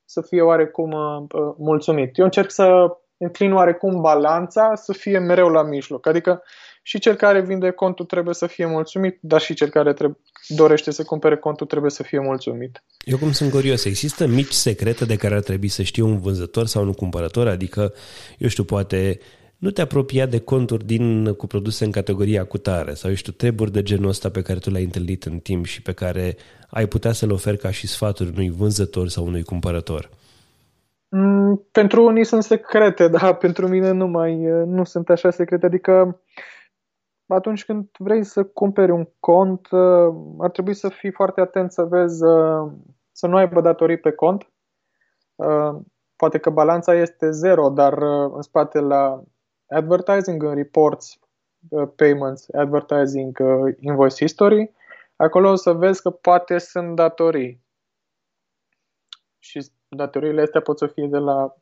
[0.04, 2.18] să fie oarecum uh, mulțumit.
[2.18, 6.06] Eu încerc să înclin oarecum balanța să fie mereu la mijloc.
[6.06, 6.42] Adică
[6.88, 10.18] și cel care vinde contul trebuie să fie mulțumit, dar și cel care trebuie,
[10.48, 12.84] dorește să cumpere contul trebuie să fie mulțumit.
[13.04, 16.66] Eu cum sunt curios, există mici secrete de care ar trebui să știe un vânzător
[16.66, 17.48] sau un cumpărător?
[17.48, 17.92] Adică,
[18.38, 19.18] eu știu, poate
[19.58, 23.72] nu te apropia de conturi din, cu produse în categoria cutare sau, eu știu, treburi
[23.72, 26.36] de genul ăsta pe care tu le-ai întâlnit în timp și pe care
[26.70, 30.10] ai putea să le oferi ca și sfaturi unui vânzător sau unui cumpărător.
[31.08, 34.34] Mm, pentru unii sunt secrete, dar pentru mine nu mai
[34.66, 35.66] nu sunt așa secrete.
[35.66, 36.20] Adică
[37.26, 41.84] atunci când vrei să cumperi un cont, uh, ar trebui să fii foarte atent să
[41.84, 42.72] vezi uh,
[43.12, 44.50] să nu aibă datorii pe cont.
[45.34, 45.76] Uh,
[46.16, 49.22] poate că balanța este zero, dar în spate la
[49.68, 51.18] advertising, în reports,
[51.96, 53.38] payments, advertising,
[53.80, 54.72] invoice history,
[55.16, 57.64] acolo o să vezi că poate sunt datorii.
[59.38, 61.56] Și datoriile astea pot să fie de la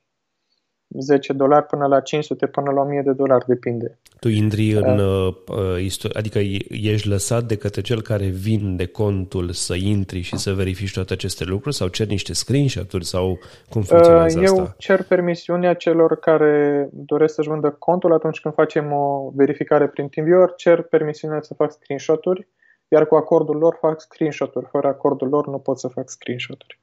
[1.01, 3.99] 10 dolari până la 500 până la 1000 de dolari, depinde.
[4.21, 9.75] Tu intri în, uh, uh adică ești lăsat de către cel care vinde contul să
[9.75, 13.39] intri și să verifici toate aceste lucruri sau cer niște screenshot-uri sau
[13.71, 14.61] cum funcționează uh, asta?
[14.61, 20.09] Eu cer permisiunea celor care doresc să-și vândă contul atunci când facem o verificare prin
[20.09, 22.49] TeamViewer, cer permisiunea să fac screenshot-uri,
[22.89, 24.67] iar cu acordul lor fac screenshot-uri.
[24.71, 26.79] Fără acordul lor nu pot să fac screenshot-uri.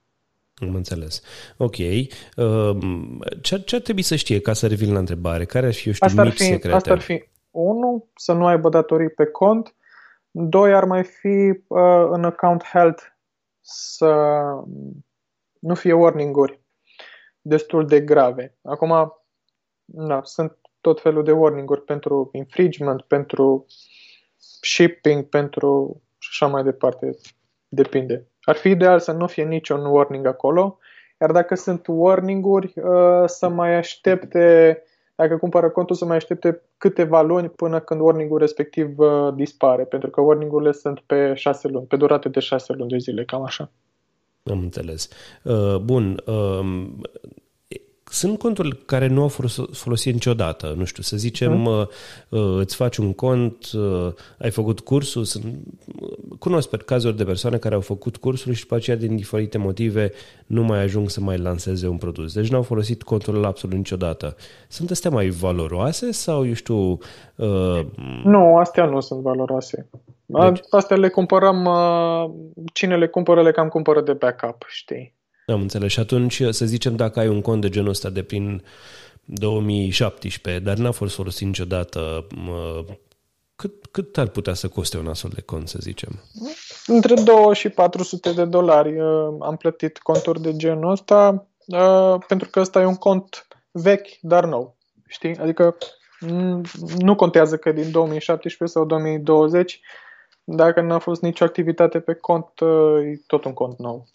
[0.61, 1.21] Am înțeles.
[1.57, 1.75] Ok.
[2.35, 5.45] Um, ce, ce ar trebui să știe ca să revin la întrebare?
[5.45, 6.75] Care ar fi, eu știu, asta mici fi, secrete?
[6.75, 9.75] Asta ar fi, unu, să nu aibă datorii pe cont.
[10.31, 13.03] Doi, ar mai fi uh, în account health
[13.61, 14.41] să
[15.59, 16.59] nu fie warning-uri
[17.41, 18.57] destul de grave.
[18.61, 19.13] Acum,
[19.85, 23.65] da, sunt tot felul de warning-uri pentru infringement, pentru
[24.61, 27.17] shipping, pentru și așa mai departe.
[27.67, 28.30] Depinde.
[28.41, 30.77] Ar fi ideal să nu fie niciun warning acolo,
[31.21, 34.77] iar dacă sunt warning-uri, uh, să mai aștepte,
[35.15, 40.09] dacă cumpără contul, să mai aștepte câteva luni până când warning-ul respectiv uh, dispare, pentru
[40.09, 43.71] că warning-urile sunt pe șase luni, pe durate de șase luni de zile, cam așa.
[44.43, 45.09] Am înțeles.
[45.43, 46.23] Uh, bun.
[48.11, 49.27] Um, sunt conturi care nu au
[49.71, 50.73] folosit niciodată.
[50.77, 51.87] Nu știu, să zicem, mm.
[52.57, 55.23] îți faci un cont, uh, ai făcut cursul.
[55.23, 55.45] Sunt,
[56.39, 60.11] cunosc pe cazuri de persoane care au făcut cursul și după aceea, din diferite motive,
[60.45, 62.33] nu mai ajung să mai lanseze un produs.
[62.33, 64.35] Deci nu au folosit contul absolut niciodată.
[64.67, 66.97] Sunt astea mai valoroase sau, eu știu...
[67.35, 67.79] Uh...
[68.23, 69.89] Nu, astea nu sunt valoroase.
[70.25, 70.59] Deci...
[70.69, 71.69] Astea le cumpărăm,
[72.73, 75.19] cine le cumpără, le cam cumpără de backup, știi?
[75.45, 75.91] Am înțeles.
[75.91, 78.63] Și atunci, să zicem, dacă ai un cont de genul ăsta de prin
[79.25, 82.27] 2017, dar n-a fost folosit niciodată,
[83.55, 86.23] cât, cât ar putea să coste un astfel de cont, să zicem?
[86.85, 88.99] Între 2 și 400 de dolari
[89.39, 91.47] am plătit conturi de genul ăsta,
[92.27, 94.75] pentru că ăsta e un cont vechi, dar nou.
[95.07, 95.37] Știi?
[95.37, 95.77] Adică
[96.97, 99.81] nu contează că din 2017 sau 2020,
[100.43, 102.47] dacă n-a fost nicio activitate pe cont,
[103.13, 104.07] e tot un cont nou.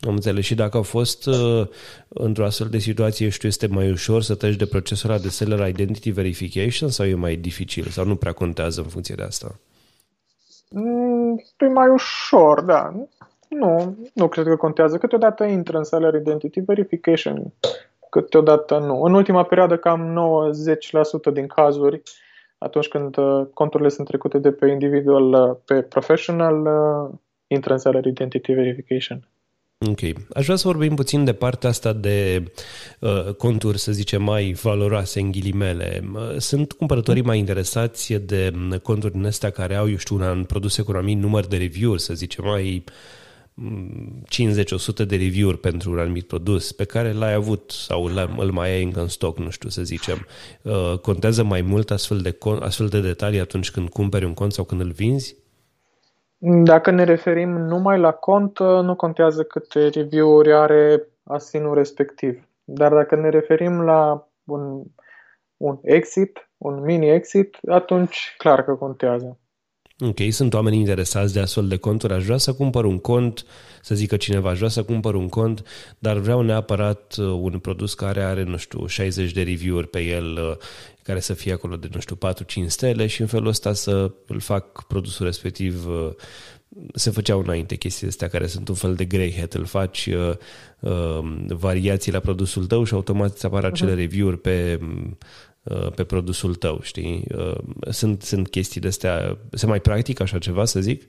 [0.00, 0.44] Am înțeles.
[0.44, 1.68] Și dacă au fost uh,
[2.08, 5.68] într-o astfel de situație, știu, este mai ușor să treci de procesul ăla de seller
[5.68, 7.84] identity verification sau e mai dificil?
[7.84, 9.58] Sau nu prea contează în funcție de asta?
[10.70, 12.92] Mm, e mai ușor, da.
[13.48, 14.98] Nu, nu cred că contează.
[14.98, 17.52] Câteodată intră în seller identity verification,
[18.10, 19.02] câteodată nu.
[19.02, 20.14] În ultima perioadă, cam
[21.30, 22.02] 90% din cazuri,
[22.58, 27.78] atunci când uh, conturile sunt trecute de pe individual uh, pe professional, uh, intră în
[27.78, 29.28] seller identity verification.
[29.78, 30.00] Ok.
[30.34, 32.44] Aș vrea să vorbim puțin de partea asta de
[33.00, 36.10] uh, conturi, să zicem, mai valoroase în ghilimele.
[36.14, 40.44] Uh, sunt cumpărătorii mai interesați de mm, conturi din astea care au, eu știu, un
[40.44, 42.88] produse cu un anumit număr de review-uri, să zicem, mai 50-100
[43.56, 48.04] mm, de review-uri pentru un anumit produs pe care l-ai avut sau
[48.36, 50.26] îl mai ai încă în stoc, nu știu să zicem.
[50.62, 54.64] Uh, contează mai mult astfel de, astfel de detalii atunci când cumperi un cont sau
[54.64, 55.36] când îl vinzi?
[56.38, 62.48] Dacă ne referim numai la cont, nu contează câte review-uri are asinul respectiv.
[62.64, 64.82] Dar dacă ne referim la un,
[65.56, 69.38] un exit, un mini-exit, atunci clar că contează.
[70.00, 72.12] Ok, sunt oameni interesați de astfel de conturi.
[72.12, 73.46] Aș vrea să cumpăr un cont,
[73.82, 75.62] să zică cineva, aș vrea să cumpăr un cont,
[75.98, 80.32] dar vreau neapărat uh, un produs care are, nu știu, 60 de review-uri pe el,
[80.50, 80.56] uh,
[81.02, 82.18] care să fie acolo de, nu știu,
[82.64, 86.10] 4-5 stele și în felul ăsta să îl fac produsul respectiv uh,
[86.94, 90.34] se făceau înainte chestii astea care sunt un fel de grey hat, îl faci uh,
[90.80, 93.96] uh, variații la produsul tău și automat îți apar acele uh-huh.
[93.96, 95.16] review-uri pe Uh,
[95.94, 97.26] pe produsul tău, știi?
[97.36, 97.58] Uh,
[97.90, 101.02] sunt, sunt chestii de astea, se mai practică așa ceva, să zic?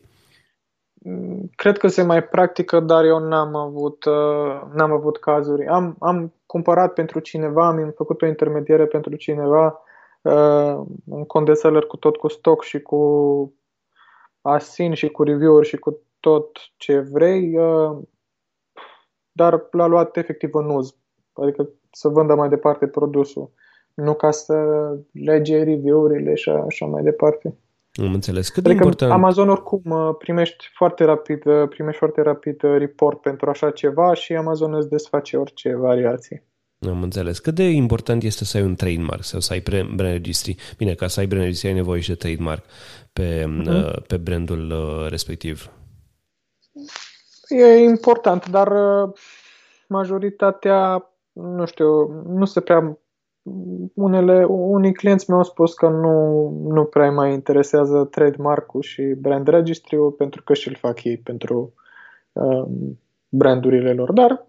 [0.93, 5.67] Mm, cred că se mai practică, dar eu n-am avut, uh, n-am avut cazuri.
[5.67, 9.82] Am, am cumpărat pentru cineva, am făcut o intermediere pentru cineva,
[10.22, 13.54] uh, un condensator cu tot cu stoc și cu
[14.41, 17.98] asin și cu review-uri și cu tot ce vrei, uh,
[19.32, 20.96] dar l-a luat efectiv în uz.
[21.34, 23.52] Adică să vândă mai departe produsul,
[24.03, 24.55] nu ca să
[25.12, 27.57] lege review-urile și așa mai departe.
[27.93, 28.49] Am înțeles.
[28.49, 29.12] Cât de adică important...
[29.12, 34.13] Amazon oricum uh, primești foarte rapid, uh, primești foarte rapid uh, report pentru așa ceva
[34.13, 36.43] și Amazon îți desface orice variație.
[36.79, 37.39] Am înțeles.
[37.39, 40.55] Cât de important este să ai un trademark sau să ai brand registry?
[40.77, 42.63] Bine, ca să ai brand registry ai nevoie și de trademark
[43.13, 44.07] pe, uh-huh.
[44.07, 44.73] pe brandul
[45.10, 45.71] respectiv.
[47.47, 48.73] E important, dar
[49.88, 52.97] majoritatea, nu știu, nu se prea
[53.93, 60.12] unele, unii clienți mi-au spus că nu, nu prea mai interesează trademark-ul și brand registry-ul
[60.12, 61.73] pentru că și-l fac ei pentru
[62.31, 62.65] uh,
[63.29, 64.45] brandurile lor, dar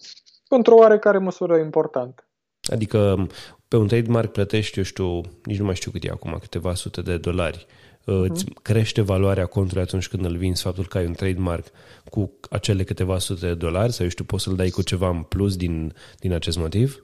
[0.48, 2.28] într-o oarecare măsură important.
[2.72, 3.26] Adică
[3.68, 7.00] pe un trademark plătești, eu știu, nici nu mai știu cât e acum, câteva sute
[7.00, 7.66] de dolari.
[7.66, 8.28] Uh-huh.
[8.28, 11.66] Îți crește valoarea contului atunci când îl vinzi faptul că ai un trademark
[12.10, 15.22] cu acele câteva sute de dolari sau, eu știu, poți să-l dai cu ceva în
[15.22, 17.02] plus din, din acest motiv?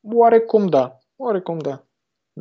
[0.00, 0.98] Oarecum da.
[1.16, 1.82] Oarecum da.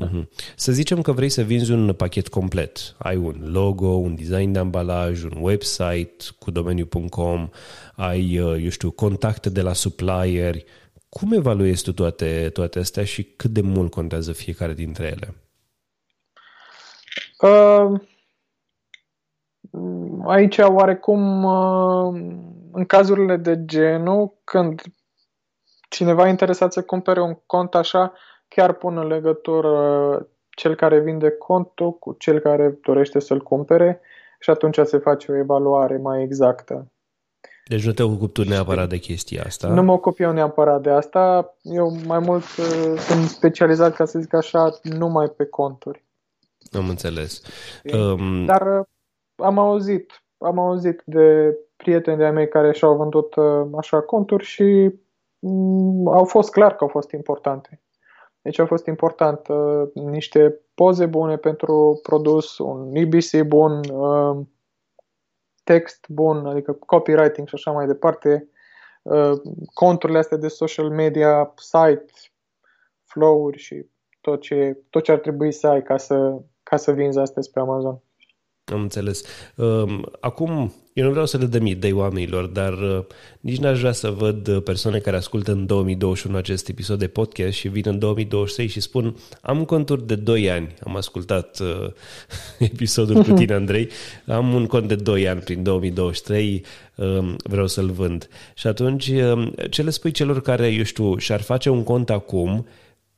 [0.05, 0.27] Uh-huh.
[0.55, 2.95] Să zicem că vrei să vinzi un pachet complet.
[2.97, 7.49] Ai un logo, un design de ambalaj, un website cu domeniu.com,
[7.95, 10.65] ai, uh, eu știu, contacte de la supplieri.
[11.09, 15.33] Cum evaluezi tu toate, toate astea și cât de mult contează fiecare dintre ele?
[17.41, 17.99] Uh,
[20.25, 22.21] aici, oarecum, uh,
[22.71, 24.81] în cazurile de genul, când
[25.87, 28.13] cineva interesat să cumpere un cont așa,
[28.47, 34.01] chiar pun în legătură cel care vinde contul cu cel care dorește să-l cumpere
[34.39, 36.91] și atunci se face o evaluare mai exactă.
[37.67, 39.67] Deci nu te ocupi tu neapărat de chestia asta?
[39.67, 41.55] Nu mă ocup eu neapărat de asta.
[41.61, 46.03] Eu mai mult uh, sunt specializat, ca să zic așa, numai pe conturi.
[46.71, 47.41] Am înțeles.
[47.93, 48.45] Um...
[48.45, 48.85] Dar uh,
[49.35, 54.63] am auzit, am auzit de prieteni de-ai mei care și-au vândut uh, așa conturi și
[54.63, 54.99] Mm,
[56.05, 57.81] au fost clar că au fost importante.
[58.41, 64.45] Deci au fost important uh, niște poze bune pentru produs, un IBC bun, uh,
[65.63, 68.49] text bun, adică copywriting și așa mai departe,
[69.01, 69.31] uh,
[69.73, 72.05] conturile astea de social media, site,
[73.03, 73.85] flow-uri și
[74.21, 77.59] tot ce, tot ce ar trebui să ai ca să, ca să vinzi astăzi pe
[77.59, 78.01] Amazon.
[78.73, 79.23] Am înțeles.
[79.55, 83.03] Um, acum, eu nu vreau să le dăm idei oamenilor, dar uh,
[83.39, 87.53] nici n-aș vrea să văd uh, persoane care ascultă în 2021 acest episod de podcast
[87.57, 90.73] și vin în 2023 și spun am conturi de 2 ani.
[90.83, 91.91] Am ascultat uh,
[92.71, 93.89] episodul cu tine, Andrei.
[94.25, 98.29] Am un cont de 2 ani prin 2023, uh, vreau să-l vând.
[98.55, 102.65] Și atunci, uh, ce le spui celor care, eu știu, și-ar face un cont acum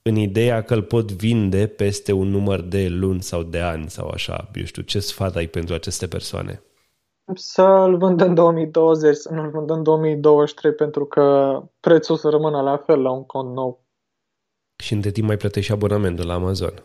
[0.01, 4.07] în ideea că îl pot vinde peste un număr de luni sau de ani sau
[4.07, 4.49] așa.
[4.53, 6.63] Eu știu, ce sfat ai pentru aceste persoane?
[7.33, 12.77] Să-l vând în 2020, să nu-l vând în 2023 pentru că prețul să rămână la
[12.77, 13.83] fel la un cont nou.
[14.75, 16.83] Și între timp mai plătești abonamentul la Amazon.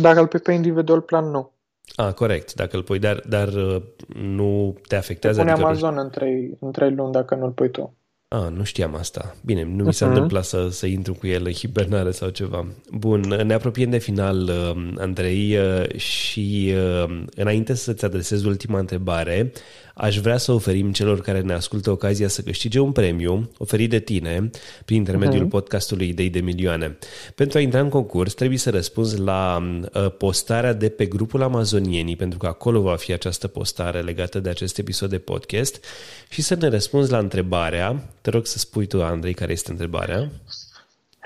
[0.00, 1.52] Dacă îl pui pe individual plan, nu.
[1.96, 3.82] Ah, corect, dacă îl pui, dar, dar uh,
[4.14, 5.36] nu te afectează?
[5.36, 7.94] Te pune adică Amazon în 3, în 3 luni dacă nu îl pui tu.
[8.32, 9.36] Ah, nu știam asta.
[9.44, 10.08] Bine, nu mi s-a uh-huh.
[10.08, 12.66] întâmplat să, să intru cu el în hibernare sau ceva.
[12.90, 16.72] Bun, ne apropiem de final, uh, Andrei, uh, și
[17.04, 19.52] uh, înainte să-ți adresez ultima întrebare,
[19.94, 23.98] aș vrea să oferim celor care ne ascultă ocazia să câștige un premiu oferit de
[23.98, 24.50] tine
[24.84, 25.50] prin intermediul uh-huh.
[25.50, 26.98] podcastului Idei de Milioane.
[27.34, 29.62] Pentru a intra în concurs, trebuie să răspunzi la
[29.94, 34.48] uh, postarea de pe grupul Amazonienii, pentru că acolo va fi această postare legată de
[34.48, 35.84] acest episod de podcast
[36.28, 40.28] și să ne răspunzi la întrebarea, te rog să spui tu, Andrei, care este întrebarea.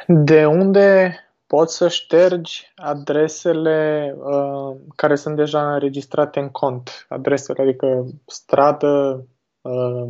[0.06, 7.06] De unde poți să ștergi adresele uh, care sunt deja înregistrate în cont.
[7.08, 9.24] Adresele, adică stradă,
[9.60, 10.08] uh,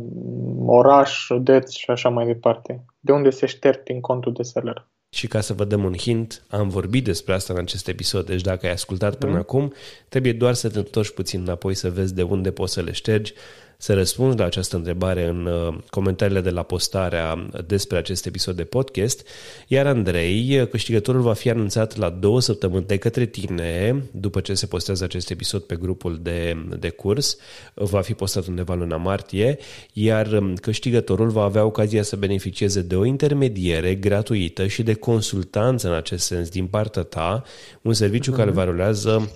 [0.65, 2.85] oraș, județ și așa mai departe.
[2.99, 4.87] De unde se șterg din contul de seller.
[5.09, 8.41] Și ca să vă dăm un hint, am vorbit despre asta în acest episod, deci
[8.41, 9.37] dacă ai ascultat până mm.
[9.37, 9.73] acum,
[10.09, 13.33] trebuie doar să te întorci puțin înapoi să vezi de unde poți să le ștergi
[13.77, 18.63] să răspunzi la această întrebare în uh, comentariile de la postarea despre acest episod de
[18.63, 19.27] podcast,
[19.67, 24.65] iar Andrei, câștigătorul va fi anunțat la două săptămâni de către tine, după ce se
[24.65, 27.37] postează acest episod pe grupul de, de curs,
[27.73, 29.57] va fi postat undeva în luna martie,
[29.93, 35.87] iar um, câștigătorul va avea ocazia să beneficieze de o intermediere gratuită și de consultanță
[35.87, 37.43] în acest sens din partea ta,
[37.81, 38.35] un serviciu uh-huh.
[38.35, 38.57] care mhm.
[38.57, 39.31] valorează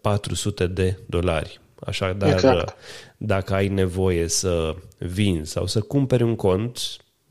[0.00, 2.76] 400 uh, de dolari Așadar, exact.
[3.16, 6.78] Dacă ai nevoie să vinzi sau să cumperi un cont,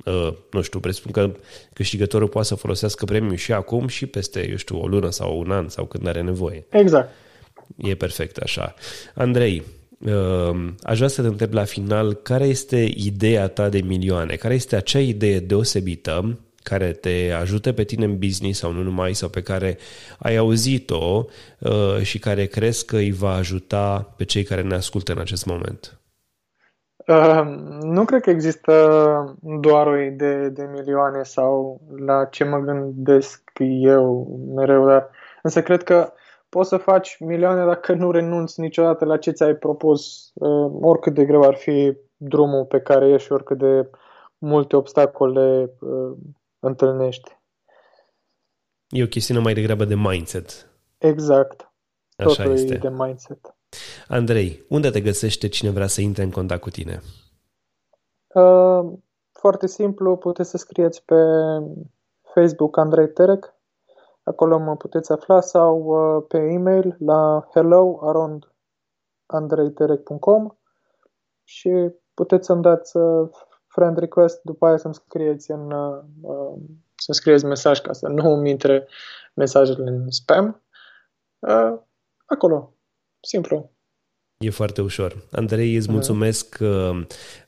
[0.05, 1.31] uh, nu știu, presupun că
[1.73, 5.51] câștigătorul poate să folosească premiul și acum și peste, eu știu, o lună sau un
[5.51, 6.65] an sau când are nevoie.
[6.69, 7.09] Exact.
[7.75, 8.73] E perfect așa.
[9.13, 9.63] Andrei,
[9.99, 14.35] uh, aș vrea să te întreb la final care este ideea ta de milioane?
[14.35, 16.39] Care este acea idee deosebită
[16.69, 19.77] care te ajute pe tine în business sau nu numai, sau pe care
[20.19, 21.25] ai auzit-o
[21.59, 25.45] uh, și care crezi că îi va ajuta pe cei care ne ascultă în acest
[25.45, 25.99] moment?
[27.07, 27.41] Uh,
[27.81, 28.73] nu cred că există
[29.41, 35.09] doar o idee de milioane sau la ce mă gândesc eu mereu, dar
[35.41, 36.13] însă cred că
[36.49, 41.25] poți să faci milioane dacă nu renunți niciodată la ce ți-ai propus, uh, oricât de
[41.25, 43.89] greu ar fi drumul pe care ești, oricât de
[44.37, 46.17] multe obstacole uh,
[46.59, 47.39] întâlnești.
[48.89, 50.69] E o chestiune mai degrabă de mindset.
[50.97, 51.71] Exact.
[52.17, 52.73] Așa Totul este.
[52.73, 53.55] e de mindset.
[54.07, 57.01] Andrei, unde te găsește cine vrea să intre în contact cu tine?
[58.33, 58.93] Uh,
[59.31, 61.15] foarte simplu, puteți să scrieți pe
[62.33, 63.53] Facebook Andrei Terec.
[64.23, 67.99] Acolo mă puteți afla sau uh, pe e-mail la hello
[71.43, 73.29] și puteți să-mi dați uh,
[73.75, 76.53] friend request, după aia să-mi scrieți în uh,
[76.95, 78.87] să scrieți mesaj ca să nu îmi intre
[79.33, 80.63] mesajele în spam.
[81.39, 81.79] Uh,
[82.25, 82.73] acolo.
[83.19, 83.74] Simplu.
[84.37, 85.15] E foarte ușor.
[85.31, 86.67] Andrei, îți mulțumesc uh,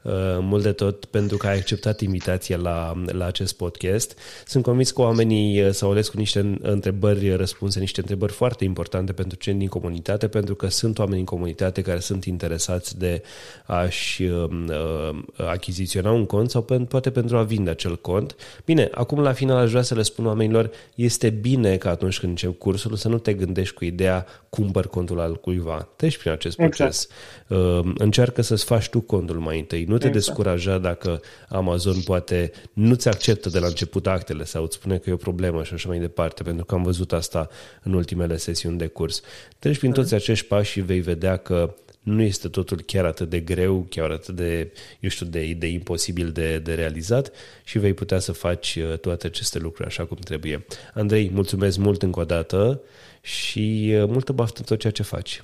[0.01, 4.19] uh, mult de tot pentru că ai acceptat invitația la, la acest podcast.
[4.45, 9.13] Sunt convins că oamenii uh, s-au ales cu niște întrebări răspunse, niște întrebări foarte importante
[9.13, 13.21] pentru cei din comunitate, pentru că sunt oameni în comunitate care sunt interesați de
[13.65, 18.35] a-și uh, uh, achiziționa un cont sau pen, poate pentru a vinde acel cont.
[18.65, 22.31] Bine, acum la final aș vrea să le spun oamenilor, este bine că atunci când
[22.31, 25.89] încep cursul să nu te gândești cu ideea cumpăr contul al cuiva.
[25.95, 27.07] Treci prin acest proces.
[27.49, 27.85] Exact.
[27.85, 29.83] Uh, încearcă să-ți faci tu contul mai întâi.
[29.83, 30.25] Nu te exact.
[30.25, 35.13] descuraja dacă Amazon poate nu-ți acceptă de la început actele sau îți spune că e
[35.13, 37.49] o problemă și așa mai departe, pentru că am văzut asta
[37.83, 39.21] în ultimele sesiuni de curs.
[39.59, 41.73] Treci prin toți acești pași și vei vedea că
[42.07, 46.31] nu este totul chiar atât de greu, chiar atât de, eu știu, de, de imposibil
[46.31, 47.31] de, de realizat
[47.63, 50.65] și vei putea să faci uh, toate aceste lucruri așa cum trebuie.
[50.93, 52.81] Andrei, mulțumesc mult încă o dată
[53.21, 55.43] și uh, multă baftă în tot ceea ce faci.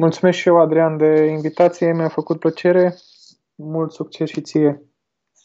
[0.00, 1.92] Mulțumesc și eu, Adrian, de invitație.
[1.92, 2.96] Mi-a făcut plăcere.
[3.54, 4.82] Mult succes și ție!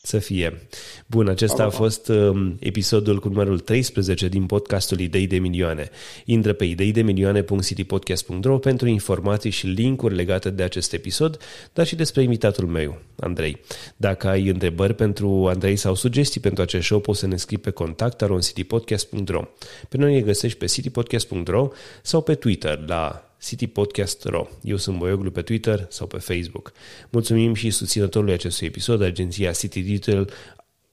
[0.01, 0.67] Să fie.
[1.07, 5.89] Bun, acesta a fost um, episodul cu numărul 13 din podcastul Idei de Milioane.
[6.25, 11.37] Intră pe ideidemilioane.citypodcast.ro pentru informații și linkuri legate de acest episod,
[11.73, 13.61] dar și despre invitatul meu, Andrei.
[13.97, 17.69] Dacă ai întrebări pentru Andrei sau sugestii pentru acest show, poți să ne scrii pe
[17.69, 19.41] contact citypodcast.ro.
[19.89, 21.67] Pe noi ne găsești pe citypodcast.ro
[22.01, 24.47] sau pe Twitter la City Podcast Ro.
[24.61, 26.71] Eu sunt Boioglu pe Twitter sau pe Facebook.
[27.09, 30.29] Mulțumim și susținătorului acestui episod, agenția City Detail,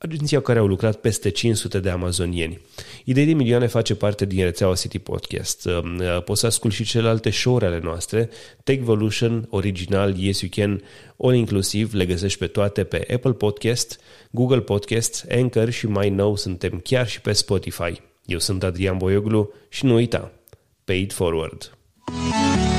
[0.02, 2.60] agenția cu care au lucrat peste 500 de amazonieni.
[3.04, 5.64] Idei de milioane face parte din rețeaua City Podcast.
[5.64, 8.30] Um, uh, poți să asculti și celelalte show-uri ale noastre,
[8.64, 10.82] Techvolution, Original, Yes You Can,
[11.16, 16.36] All Inclusiv, le găsești pe toate pe Apple Podcast, Google Podcast, Anchor și mai nou
[16.36, 18.00] suntem chiar și pe Spotify.
[18.26, 20.32] Eu sunt Adrian Boioglu și nu uita,
[20.84, 21.06] pay
[22.08, 22.71] Thank you.